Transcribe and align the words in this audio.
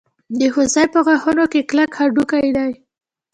د 0.39 0.41
هوسۍ 0.53 0.85
په 0.93 0.99
غاښونو 1.05 1.45
کې 1.51 1.61
کلک 1.69 1.91
هډوکی 1.99 2.47
دی. 2.57 2.71